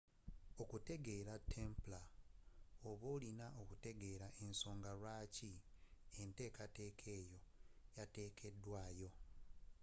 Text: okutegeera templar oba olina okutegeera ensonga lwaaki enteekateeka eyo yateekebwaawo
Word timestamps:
okutegeera 0.61 1.33
templar 1.55 2.05
oba 2.89 3.05
olina 3.15 3.47
okutegeera 3.61 4.27
ensonga 4.45 4.91
lwaaki 4.99 5.51
enteekateeka 6.21 7.07
eyo 7.21 7.39
yateekebwaawo 7.97 9.09